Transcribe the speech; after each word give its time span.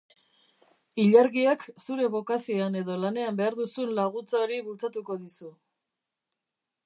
Ilargiak 1.01 1.65
zure 1.83 2.07
bokazioan 2.15 2.79
edo 2.81 2.97
lanean 3.03 3.37
behar 3.41 3.59
duzun 3.61 3.93
laguntza 4.01 4.41
hori 4.47 4.59
bultzatuko 4.71 5.21
dizu. 5.27 5.53